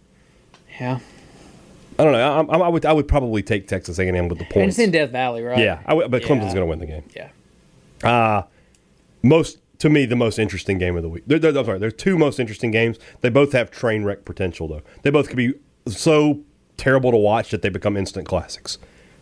[0.81, 1.01] Yeah.
[1.99, 2.47] I don't know.
[2.49, 4.79] I, I, I would I would probably take Texas A&M with the And points.
[4.79, 5.59] it's in Death Valley, right?
[5.59, 6.29] yeah, I would, but Yeah.
[6.29, 7.03] Clemson's going to win the game.
[7.17, 7.31] Yeah.
[8.09, 8.43] Uh,
[9.25, 11.25] most to me the most interesting game of the week.
[11.27, 12.99] There, there, I'm sorry, there's two most interesting games.
[13.21, 14.83] They both have train wreck potential though.
[15.03, 15.55] They both could be
[15.89, 16.41] so
[16.77, 18.79] terrible to watch that they become instant classics.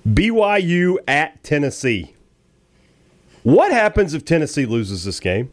[0.07, 2.15] BYU at Tennessee.
[3.43, 5.51] What happens if Tennessee loses this game?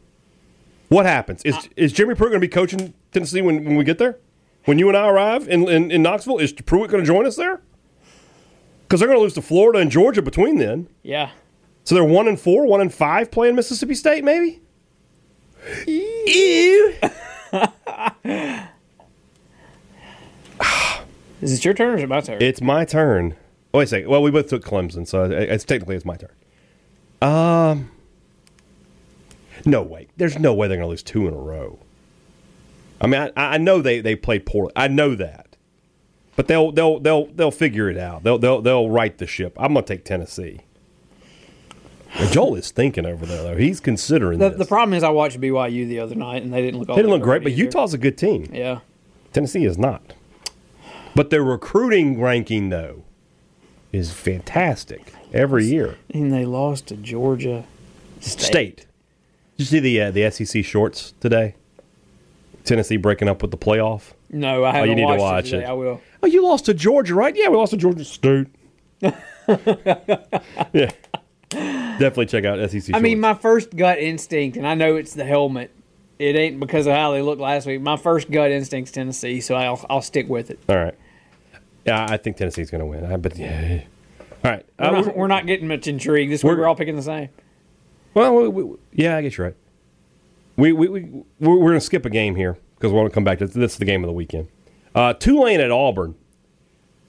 [0.94, 1.42] What happens?
[1.44, 4.20] Is is Jimmy Pruitt going to be coaching Tennessee when, when we get there?
[4.66, 7.36] When you and I arrive in, in, in Knoxville, is Pruitt going to join us
[7.36, 7.62] there?
[8.84, 10.88] Because they're going to lose to Florida and Georgia between then.
[11.02, 11.32] Yeah.
[11.84, 14.62] So they're one and four, one and five playing Mississippi State, maybe.
[15.88, 16.94] Ew.
[21.42, 22.42] Is it your turn or is it my turn?
[22.42, 23.36] It's my turn.
[23.74, 24.10] Oh, wait a second.
[24.10, 26.30] Well, we both took Clemson, so it's technically it's my turn.
[27.22, 27.92] Um,
[29.66, 30.08] no way.
[30.18, 31.80] There's no way they're going to lose two in a row.
[33.02, 34.72] I mean, I, I know they they played poorly.
[34.76, 35.56] I know that,
[36.36, 38.24] but they'll they'll they'll they'll figure it out.
[38.24, 39.56] They'll they'll they'll right the ship.
[39.58, 40.62] I'm going to take Tennessee.
[42.16, 43.58] And Joel is thinking over there though.
[43.58, 44.60] He's considering the, this.
[44.60, 46.90] the problem is I watched BYU the other night and they didn't look.
[46.90, 47.64] All they didn't look great, but either.
[47.64, 48.50] Utah's a good team.
[48.54, 48.80] Yeah.
[49.34, 50.14] Tennessee is not.
[51.16, 53.04] But their recruiting ranking, though,
[53.92, 55.98] is fantastic every year.
[56.10, 57.66] And they lost to Georgia
[58.20, 58.42] State.
[58.42, 58.86] State.
[59.64, 61.56] Did you see the uh, the SEC shorts today?
[62.66, 64.12] Tennessee breaking up with the playoff?
[64.30, 65.60] No, I haven't you need to watch it.
[65.62, 65.64] It.
[65.64, 66.02] I will.
[66.22, 67.34] Oh, you lost to Georgia, right?
[67.34, 68.48] Yeah, we lost to Georgia State.
[69.02, 70.92] yeah.
[71.50, 72.94] Definitely check out SEC.
[72.94, 75.72] I mean, my first gut instinct, and I know it's the helmet.
[76.20, 77.80] It ain't because of how they looked last week.
[77.80, 80.60] My first gut instinct's Tennessee, so I'll I'll stick with it.
[80.68, 80.96] All right.
[81.86, 83.06] Yeah, I think Tennessee's going to win.
[83.06, 83.84] I but yeah.
[84.44, 84.66] All right.
[84.78, 86.50] We're, Uh, not, we're- we're not getting much intrigue this week.
[86.50, 87.30] we're- We're all picking the same.
[88.14, 89.56] Well, we, we, yeah, I guess you're right.
[90.56, 91.02] We we we
[91.40, 93.74] we're, going to skip a game here because we want to come back to this.
[93.74, 94.48] Is the game of the weekend.
[94.94, 96.16] Uh, Tulane at Auburn.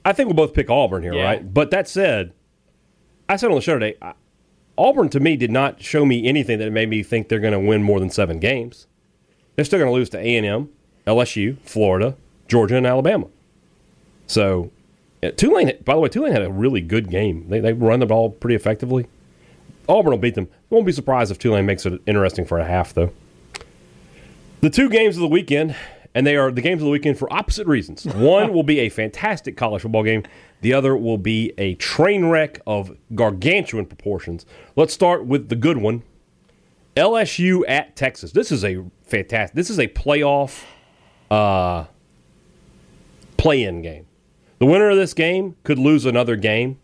[0.05, 1.25] I think we'll both pick Auburn here, Yeah.
[1.25, 1.55] right?
[1.55, 2.33] But that said,
[3.29, 4.15] I said on the show today, I,
[4.77, 7.61] Auburn to me did not show me anything that made me think they're going to
[7.61, 8.87] win more than seven games.
[9.57, 10.69] They're still going to lose to A and M,
[11.07, 12.17] LSU, Florida,
[12.49, 13.27] Georgia, and Alabama.
[14.27, 14.71] So,
[15.23, 15.73] yeah, Tulane.
[15.85, 17.49] By the way, Tulane had a really good game.
[17.49, 19.07] They they run the ball pretty effectively.
[19.89, 20.49] Auburn will beat them.
[20.71, 23.13] Won't be surprised if Tulane makes it interesting for a half, though.
[24.61, 25.77] The two games of the weekend,
[26.15, 28.05] and they are the games of the weekend for opposite reasons.
[28.15, 30.23] One will be a fantastic college football game.
[30.63, 34.47] The other will be a train wreck of gargantuan proportions.
[34.77, 36.03] Let's start with the good one.
[36.97, 38.33] LSU at Texas.
[38.33, 39.55] This is a fantastic.
[39.55, 40.65] This is a playoff
[41.31, 41.85] uh,
[43.37, 44.07] play-in game.
[44.59, 46.79] The winner of this game could lose another game,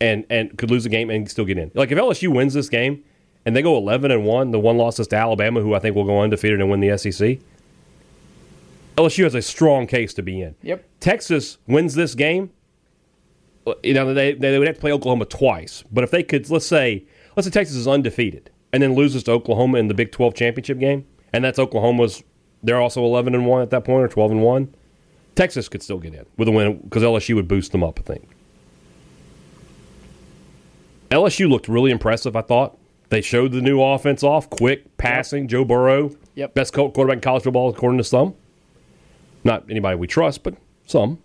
[0.00, 1.70] and and could lose a game and still get in.
[1.74, 3.02] Like if LSU wins this game
[3.46, 5.96] and they go eleven and one, the one loss is to Alabama, who I think
[5.96, 7.38] will go undefeated and win the SEC.
[8.96, 10.54] LSU has a strong case to be in.
[10.62, 10.84] Yep.
[11.00, 12.50] Texas wins this game.
[13.82, 16.66] You know they they would have to play Oklahoma twice, but if they could, let's
[16.66, 17.04] say
[17.34, 20.78] let's say Texas is undefeated and then loses to Oklahoma in the Big Twelve championship
[20.78, 22.22] game, and that's Oklahoma's.
[22.62, 24.74] They're also eleven and one at that point, or twelve and one.
[25.34, 27.98] Texas could still get in with a win because LSU would boost them up.
[27.98, 28.28] I think.
[31.14, 32.34] LSU looked really impressive.
[32.36, 32.76] I thought
[33.10, 35.46] they showed the new offense off, quick passing.
[35.48, 36.54] Joe Burrow, Yep.
[36.54, 38.34] best co- quarterback in college football according to some.
[39.44, 40.54] Not anybody we trust, but
[40.86, 41.18] some.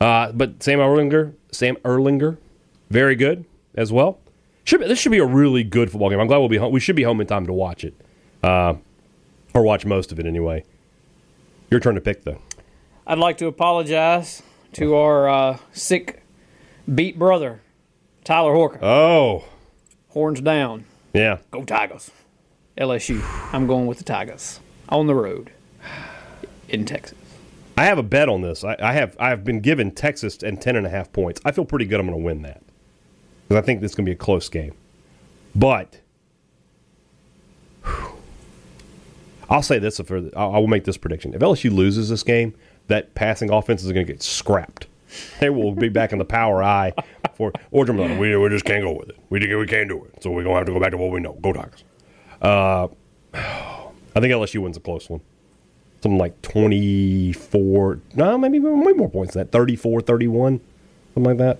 [0.00, 2.38] Uh, but Sam Ehlinger, Sam Ehlinger,
[2.90, 4.18] very good as well.
[4.64, 6.20] Should be, this should be a really good football game.
[6.20, 6.72] I'm glad we'll be home.
[6.72, 7.94] We should be home in time to watch it,
[8.42, 8.74] uh,
[9.52, 10.64] or watch most of it anyway.
[11.70, 12.40] Your turn to pick though.
[13.06, 14.42] I'd like to apologize
[14.74, 16.22] to our uh, sick,
[16.92, 17.60] beat brother,
[18.24, 18.78] Tyler Horka.
[18.82, 19.44] Oh,
[20.08, 20.84] Horns down.
[21.12, 21.38] yeah.
[21.50, 22.10] Go Tigers.
[22.78, 23.20] LSU.
[23.52, 25.50] I'm going with the Tigers on the road
[26.68, 27.18] in Texas.
[27.76, 28.64] I have a bet on this.
[28.64, 31.40] I, I have I have been given Texas and ten and a half points.
[31.44, 32.00] I feel pretty good.
[32.00, 32.62] I'm going to win that
[33.48, 34.74] because I think this is going to be a close game.
[35.54, 36.00] But
[37.84, 38.12] whew,
[39.50, 41.34] I'll say this: for I I will make this prediction.
[41.34, 42.54] If LSU loses this game,
[42.86, 44.86] that passing offense is going to get scrapped.
[45.40, 46.92] They will be back in the power eye
[47.36, 48.08] for Orgeron.
[48.10, 49.18] Like, we we just can't go with it.
[49.30, 50.22] We we can't do it.
[50.22, 51.32] So we're going to have to go back to what we know.
[51.34, 51.84] Go Tigers.
[52.42, 52.88] Uh,
[53.34, 55.20] I think LSU wins a close one
[56.02, 60.60] something like 24 no maybe way more points than that 34 31
[61.14, 61.58] something like that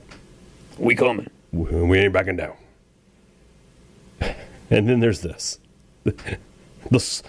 [0.77, 1.31] We coming.
[1.51, 2.55] we we ain't backing down
[4.21, 5.59] and then there's this
[6.91, 7.23] this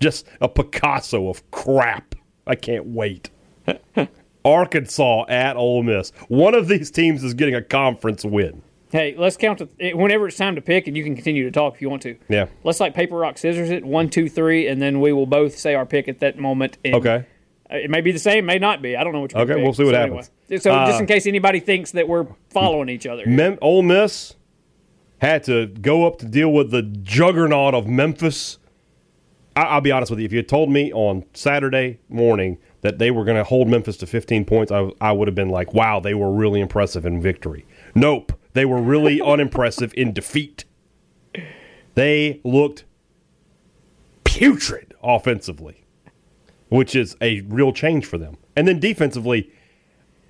[0.00, 2.16] just a picasso of crap
[2.48, 3.30] i can't wait
[4.44, 9.36] arkansas at Ole miss one of these teams is getting a conference win Hey, let's
[9.36, 11.88] count it whenever it's time to pick, and you can continue to talk if you
[11.88, 12.16] want to.
[12.28, 13.84] yeah Let's like paper, rock, scissors it.
[13.84, 16.76] One, two, three, and then we will both say our pick at that moment.
[16.84, 17.24] And okay
[17.70, 18.96] It may be the same, may not be.
[18.96, 20.30] I don't know what you're Okay, gonna we'll see what so happens.
[20.48, 20.60] Anyway.
[20.60, 23.24] So just Uh, in case anybody thinks that we're following each other.
[23.26, 24.34] Mem- Ole Miss
[25.18, 28.58] had to go up to deal with the juggernaut of Memphis.
[29.54, 30.24] I- I'll be honest with you.
[30.26, 33.96] If you had told me on Saturday morning that they were going to hold Memphis
[33.98, 37.20] to 15 points, I, I would have been like, wow, they were really impressive in
[37.20, 37.66] victory.
[37.94, 38.32] Nope.
[38.54, 40.64] They were really unimpressive in defeat.
[41.94, 42.84] They looked
[44.24, 45.84] putrid offensively,
[46.68, 48.36] which is a real change for them.
[48.56, 49.50] And then defensively,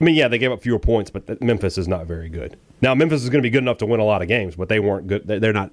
[0.01, 2.59] I mean, yeah, they gave up fewer points, but Memphis is not very good.
[2.81, 4.69] Now, Memphis is going to be good enough to win a lot of games, but
[4.69, 5.27] they weren't good.
[5.27, 5.71] They- They're not.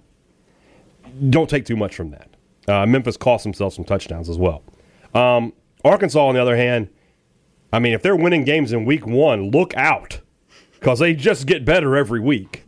[1.30, 2.30] Don't take too much from that.
[2.68, 4.62] Uh, Memphis cost themselves some touchdowns as well.
[5.14, 5.54] Um,
[5.88, 6.90] Arkansas, on the other hand,
[7.72, 10.22] I mean, if they're winning games in week one, look out
[10.74, 12.64] because they just get better every week.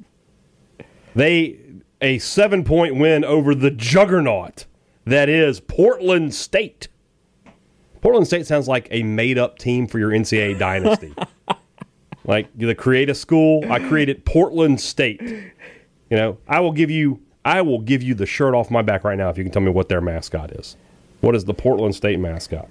[1.15, 1.59] They
[2.01, 4.65] a seven point win over the juggernaut
[5.05, 6.87] that is Portland State.
[8.01, 11.13] Portland State sounds like a made up team for your NCAA dynasty.
[12.25, 15.21] like the create a school, I created Portland State.
[15.21, 19.03] You know, I will give you I will give you the shirt off my back
[19.03, 20.75] right now if you can tell me what their mascot is.
[21.21, 22.69] What is the Portland State mascot?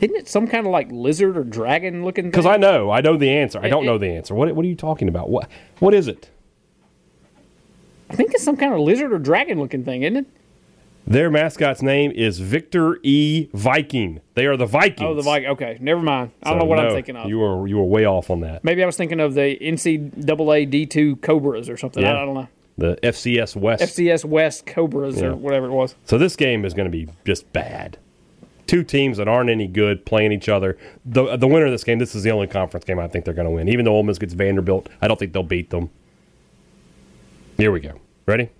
[0.00, 2.30] Isn't it some kind of like lizard or dragon looking thing?
[2.30, 3.58] Because I know, I know the answer.
[3.62, 4.34] I don't know the answer.
[4.34, 5.30] What what are you talking about?
[5.30, 6.30] What what is it?
[8.10, 10.26] I think it's some kind of lizard or dragon looking thing, isn't it?
[11.08, 13.48] Their mascot's name is Victor E.
[13.54, 14.20] Viking.
[14.34, 15.06] They are the Vikings.
[15.08, 15.48] Oh, the Viking.
[15.50, 16.32] Okay, never mind.
[16.42, 17.28] I don't So, know what I'm thinking of.
[17.28, 18.64] You were you were way off on that.
[18.64, 22.04] Maybe I was thinking of the NCAA D2 Cobras or something.
[22.04, 22.22] I, Yeah.
[22.22, 22.48] I don't know.
[22.78, 23.82] The FCS West.
[23.82, 25.28] FCS West Cobras Yeah.
[25.28, 25.94] or whatever it was.
[26.04, 27.98] So this game is going to be just bad.
[28.66, 30.76] Two teams that aren't any good playing each other.
[31.04, 33.34] The the winner of this game, this is the only conference game I think they're
[33.34, 33.68] going to win.
[33.68, 35.90] Even though Ole Miss gets Vanderbilt, I don't think they'll beat them.
[37.56, 37.92] Here we go.
[38.26, 38.50] Ready?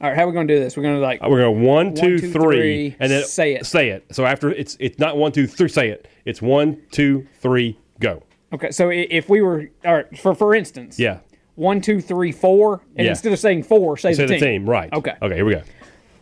[0.00, 0.76] All right, how are we going to do this?
[0.76, 3.54] We're going to like uh, We're going one, two, two, three, three, and then say
[3.54, 3.64] it.
[3.64, 4.04] Say it.
[4.14, 5.68] So after it's it's not one, two, three.
[5.70, 6.06] Say it.
[6.26, 8.22] It's one, two, three, go.
[8.52, 8.70] okay.
[8.72, 11.20] So if we were all right for for instance, Yeah.
[11.54, 13.12] one, two, three, four, and Yeah.
[13.12, 14.68] instead of saying four, say, Say the, the team.
[14.68, 14.92] Right.
[14.92, 15.14] Okay.
[15.22, 15.34] Okay.
[15.34, 15.62] Here we go.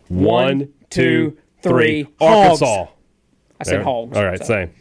[0.07, 0.23] One,
[0.59, 2.07] One, two, three.
[2.21, 2.85] Arkansas.
[3.59, 4.17] I said hogs.
[4.17, 4.71] All right, same.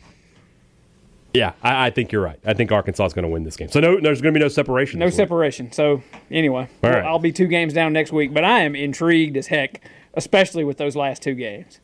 [1.35, 2.39] Yeah, I, I think you're right.
[2.47, 3.69] I think Arkansas is going to win this game.
[3.69, 5.01] So no, there's going to be no separation.
[5.01, 5.17] No this week.
[5.17, 5.73] separation.
[5.73, 7.05] So anyway, well, right.
[7.05, 9.81] I'll be two games down next week, but I am intrigued as heck,
[10.15, 11.81] especially with those last two games.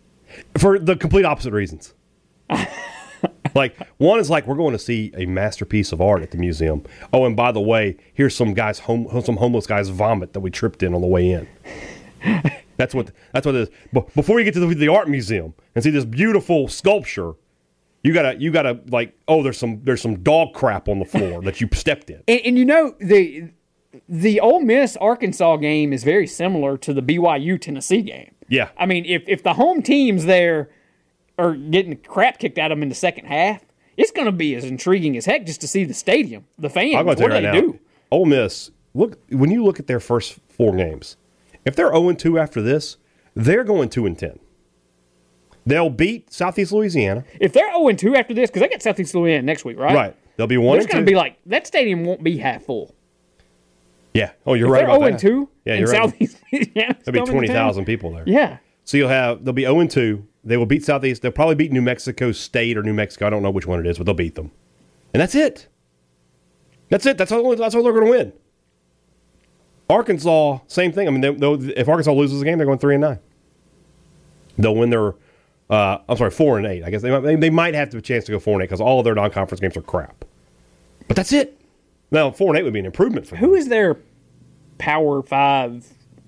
[0.56, 1.94] for the complete opposite reasons.
[3.54, 6.84] like one is like we're going to see a masterpiece of art at the museum.
[7.12, 10.50] Oh, and by the way, here's some guys home some homeless guys vomit that we
[10.50, 11.48] tripped in on the way in.
[12.80, 13.68] that's what that's what it is.
[13.92, 17.34] But before you get to the, the art museum and see this beautiful sculpture,
[18.02, 21.42] you gotta you gotta like oh there's some there's some dog crap on the floor
[21.42, 22.22] that you stepped in.
[22.26, 23.50] And, and you know the
[24.08, 28.34] the Ole Miss Arkansas game is very similar to the BYU Tennessee game.
[28.48, 28.70] Yeah.
[28.78, 30.70] I mean, if if the home teams there
[31.38, 33.62] are getting crap kicked out of them in the second half,
[33.96, 36.96] it's going to be as intriguing as heck just to see the stadium, the fans,
[36.96, 37.60] I'm what tell you they right now.
[37.60, 37.78] do.
[38.10, 41.16] Ole Miss, look when you look at their first four games,
[41.64, 42.96] if they're 0 2 after this,
[43.34, 44.38] they're going 2 and 10.
[45.66, 47.24] They'll beat Southeast Louisiana.
[47.40, 49.94] If they're 0 2 after this, because they got Southeast Louisiana next week, right?
[49.94, 50.16] Right.
[50.36, 52.94] They'll be 1 There's and going to be like, that stadium won't be half full.
[54.14, 54.32] yeah.
[54.46, 54.78] Oh, you're If right.
[54.86, 55.20] they're about 0 that.
[55.20, 55.96] 2 Yeah, you're right.
[56.10, 58.24] Southeast Louisiana, There'll be 20,000 people there.
[58.26, 58.58] Yeah.
[58.84, 60.26] So you'll have, they'll be 0 2.
[60.42, 61.20] They will beat Southeast.
[61.20, 63.26] They'll probably beat New Mexico State or New Mexico.
[63.26, 64.50] I don't know which one it is, but they'll beat them.
[65.12, 65.68] And that's it.
[66.88, 67.18] That's it.
[67.18, 68.32] That's all, that's all they're going to win.
[69.90, 71.08] Arkansas, same thing.
[71.08, 73.18] I mean, they, if Arkansas loses a game, they're going 3 and 9.
[74.58, 75.14] They'll win their,
[75.68, 76.84] uh, I'm sorry, 4 and 8.
[76.84, 78.66] I guess they might, they, they might have a chance to go 4 and 8
[78.66, 80.24] because all of their non conference games are crap.
[81.08, 81.60] But that's it.
[82.10, 83.44] Now, 4 and 8 would be an improvement for them.
[83.44, 83.96] Who is their
[84.78, 85.86] Power Five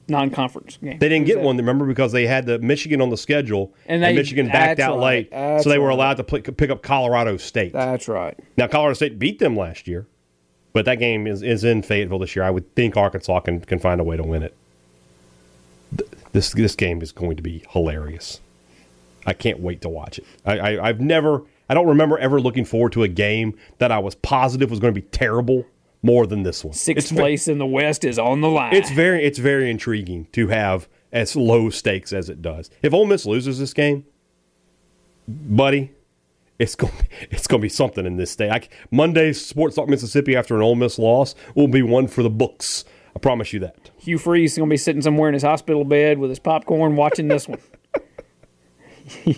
[0.08, 0.98] non-conference game?
[0.98, 4.16] They didn't get one, remember, because they had the Michigan on the schedule, And and,
[4.16, 5.32] Michigan backed out right.
[5.32, 5.94] late, so they were right.
[5.94, 7.72] allowed to pick up Colorado State.
[7.72, 8.38] That's right.
[8.56, 10.06] now, Colorado State beat them last year,
[10.72, 12.44] but that game is, is in Fayetteville this year.
[12.44, 14.56] I would think Arkansas can, can find a way to win it.
[16.32, 18.40] This this game is going to be hilarious.
[19.26, 20.24] I can't wait to watch it.
[20.44, 23.98] I, I, I've never, I don't remember ever looking forward to a game that I
[23.98, 25.66] was positive was going to be terrible
[26.02, 26.72] more than this one.
[26.74, 28.74] Sixth It's ve- place in the West is on the line.
[28.74, 32.70] it's very it's very intriguing to have as low stakes as it does.
[32.82, 34.06] If Ole Miss loses this game,
[35.28, 35.92] buddy,
[36.62, 36.92] it's going
[37.30, 38.50] it's going to be something in this state.
[38.50, 42.22] I, c- Monday's Sports Talk Mississippi after an Ole Miss loss will be one for
[42.22, 42.84] the books.
[43.14, 43.90] I promise you that.
[43.98, 46.94] Hugh Freeze is going to be sitting somewhere in his hospital bed with his popcorn
[46.96, 47.58] watching this one.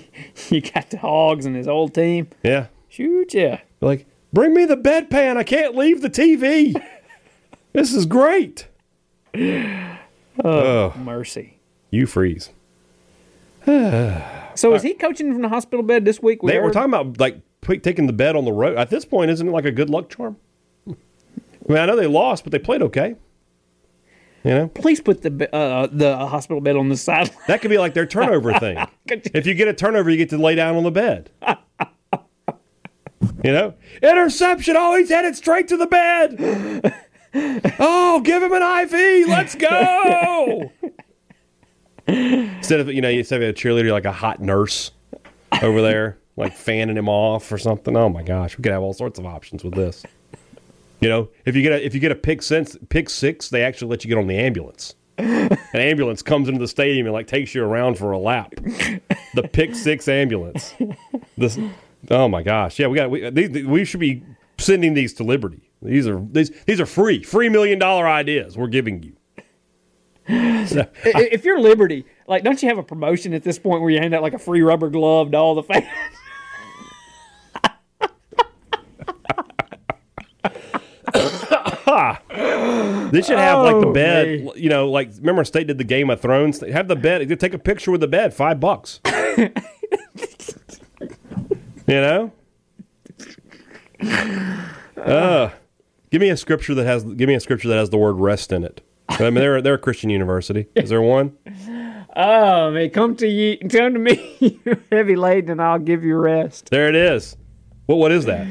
[0.50, 2.28] you got the Hogs and his old team.
[2.42, 3.60] Yeah, Shoot, yeah.
[3.80, 5.38] like bring me the bedpan.
[5.38, 6.74] I can't leave the TV.
[7.72, 8.68] this is great.
[10.44, 11.58] Oh mercy.
[11.90, 12.50] Hugh Freeze.
[14.54, 16.42] So is he coaching from the hospital bed this week?
[16.42, 18.76] We They, we're talking about like taking the bed on the road.
[18.76, 20.36] At this point, isn't it like a good luck charm?
[20.88, 20.92] I
[21.66, 23.16] mean, I know they lost, but they played okay.
[24.44, 27.30] You know, Please put the uh, the hospital bed on the side.
[27.46, 28.76] that could be like their turnover thing.
[29.06, 31.30] If you get a turnover, you get to lay down on the bed.
[33.42, 34.74] You know, interception.
[34.78, 36.94] Oh, he's headed straight to the bed.
[37.80, 39.28] Oh, give him an IV.
[39.28, 40.70] Let's go.
[42.06, 44.90] Instead of you know, instead of a cheerleader, like a hot nurse
[45.62, 47.96] over there, like fanning him off or something.
[47.96, 50.04] Oh my gosh, we could have all sorts of options with this.
[51.00, 53.62] You know, if you get a if you get a pick six, pick six, they
[53.62, 54.94] actually let you get on the ambulance.
[55.18, 58.54] An ambulance comes into the stadium and like takes you around for a lap.
[59.34, 60.74] The pick six ambulance.
[61.36, 61.58] This,
[62.10, 64.22] oh my gosh, yeah, we got we, uh, these, we should be
[64.58, 65.70] sending these to Liberty.
[65.82, 69.14] These are these these are free, free million dollar ideas we're giving you.
[70.28, 73.98] I- if you're Liberty, like, don't you have a promotion at this point where you
[74.00, 75.84] hand out like a free rubber glove to all the fans?
[83.12, 84.52] They should have like the Oh, bed, me.
[84.56, 86.60] you know, like remember State did the Game of Thrones.
[86.60, 87.38] Have the bed.
[87.38, 89.00] Take a picture with the bed, five bucks.
[89.36, 89.50] you
[91.86, 92.32] know.
[94.96, 95.50] Uh,
[96.10, 97.04] give me a scripture that has.
[97.04, 98.80] Give me a scripture that has the word rest in it.
[99.08, 100.66] I mean, they're they're a Christian university.
[100.74, 101.36] Is there one?
[102.16, 104.60] Oh man, come to you, come to me,
[104.92, 106.70] heavy laden, and I'll give you rest.
[106.70, 107.36] There it is.
[107.86, 108.46] What what is that?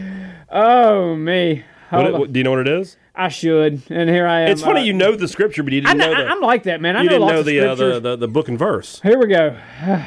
[0.52, 2.98] Oh me, What, what- do you know what it is?
[3.16, 4.50] I should, and here I am.
[4.52, 6.82] It's funny Uh, you know the scripture, but you didn't know, the I'm like that,
[6.82, 6.98] man.
[6.98, 9.00] I you know didn't know of the, uh, the, the the book and verse.
[9.02, 9.58] Here we go.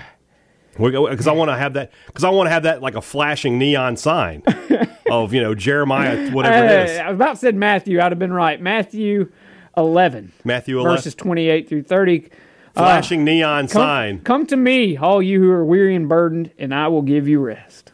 [0.79, 1.91] Because I want to have that.
[2.07, 4.43] Because I want to have that like a flashing neon sign
[5.11, 6.99] of you know Jeremiah whatever it Uh, is.
[6.99, 7.99] I about said Matthew.
[7.99, 8.61] I'd have been right.
[8.61, 9.33] Matthew
[9.77, 10.97] 11, Matthew 11.
[10.97, 12.29] verses 28 through 30.
[12.75, 14.21] flashing uh, neon Come, sign.
[14.21, 17.41] come to me, all you who are weary and burdened, and I will give you
[17.41, 17.93] rest.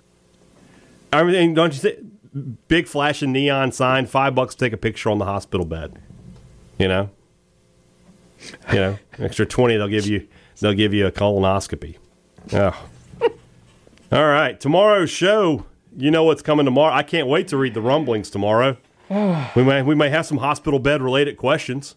[1.13, 1.99] I mean, don't you think?
[2.67, 4.07] Big flashing neon sign.
[4.07, 5.99] Five bucks to take a picture on the hospital bed.
[6.79, 7.11] You know.
[8.73, 9.77] You know, extra twenty.
[9.77, 10.27] They'll give you.
[10.61, 11.97] They'll give you a colonoscopy.
[12.55, 12.87] Oh.
[14.11, 14.59] All right.
[14.59, 15.67] Tomorrow's show.
[15.97, 16.95] You know what's coming tomorrow.
[16.95, 18.79] I can't wait to read the rumblings tomorrow.
[19.57, 21.97] we may we may have some hospital bed related questions.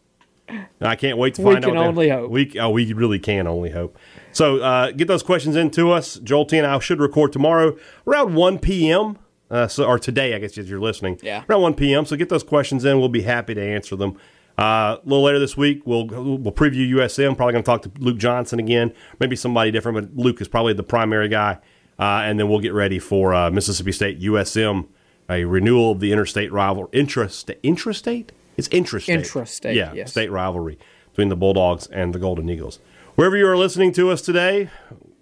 [0.79, 1.71] I can't wait to find out.
[1.71, 2.29] We can they- only hope.
[2.29, 3.97] We oh we really can only hope.
[4.31, 6.15] So uh, get those questions into us.
[6.15, 9.17] Joel T and I should record tomorrow around one p.m.
[9.49, 11.19] Uh, so or today, I guess, as you're listening.
[11.21, 11.43] Yeah.
[11.49, 12.05] Around one p.m.
[12.05, 12.99] So get those questions in.
[12.99, 14.17] We'll be happy to answer them.
[14.57, 17.35] Uh, a little later this week, we'll we'll preview USM.
[17.35, 18.93] Probably going to talk to Luke Johnson again.
[19.19, 21.59] Maybe somebody different, but Luke is probably the primary guy.
[21.97, 24.87] Uh, and then we'll get ready for uh, Mississippi State USM,
[25.29, 28.29] a renewal of the interstate rival interest intrastate.
[28.57, 29.19] It's intrastate.
[29.21, 30.11] Intrastate, Yeah, yes.
[30.11, 30.77] state rivalry
[31.11, 32.79] between the Bulldogs and the Golden Eagles.
[33.15, 34.69] Wherever you are listening to us today,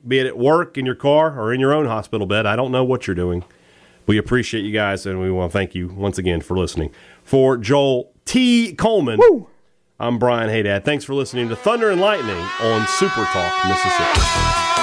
[0.08, 2.72] be it at work, in your car, or in your own hospital bed, I don't
[2.72, 3.44] know what you're doing.
[4.06, 6.92] We appreciate you guys, and we want to thank you once again for listening.
[7.24, 8.74] For Joel T.
[8.76, 9.20] Coleman,
[10.00, 10.84] I'm Brian Haydad.
[10.84, 14.83] Thanks for listening to Thunder and Lightning on Super Talk, Mississippi.